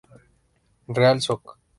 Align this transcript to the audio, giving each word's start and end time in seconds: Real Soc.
Real 0.99 1.21
Soc. 1.27 1.55